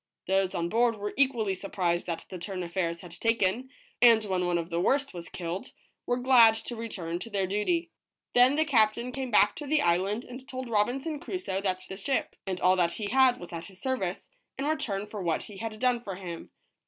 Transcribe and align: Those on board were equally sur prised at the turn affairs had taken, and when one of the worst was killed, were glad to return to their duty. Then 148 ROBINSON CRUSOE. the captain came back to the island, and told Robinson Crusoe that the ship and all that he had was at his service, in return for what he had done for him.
Those 0.25 0.55
on 0.55 0.67
board 0.67 0.95
were 0.97 1.13
equally 1.15 1.53
sur 1.53 1.69
prised 1.69 2.09
at 2.09 2.25
the 2.29 2.39
turn 2.39 2.63
affairs 2.63 3.01
had 3.01 3.11
taken, 3.11 3.69
and 4.01 4.23
when 4.23 4.47
one 4.47 4.57
of 4.57 4.71
the 4.71 4.81
worst 4.81 5.13
was 5.13 5.29
killed, 5.29 5.73
were 6.07 6.17
glad 6.17 6.55
to 6.55 6.75
return 6.75 7.19
to 7.19 7.29
their 7.29 7.45
duty. 7.45 7.91
Then 8.33 8.55
148 8.55 8.79
ROBINSON 8.79 9.11
CRUSOE. 9.11 9.21
the 9.21 9.21
captain 9.21 9.21
came 9.21 9.29
back 9.29 9.55
to 9.57 9.67
the 9.67 9.81
island, 9.83 10.25
and 10.25 10.47
told 10.47 10.69
Robinson 10.69 11.19
Crusoe 11.19 11.61
that 11.61 11.83
the 11.87 11.97
ship 11.97 12.35
and 12.47 12.59
all 12.59 12.75
that 12.77 12.93
he 12.93 13.11
had 13.11 13.39
was 13.39 13.53
at 13.53 13.65
his 13.65 13.79
service, 13.79 14.31
in 14.57 14.65
return 14.65 15.05
for 15.05 15.21
what 15.21 15.43
he 15.43 15.57
had 15.57 15.77
done 15.77 16.01
for 16.01 16.15
him. 16.15 16.49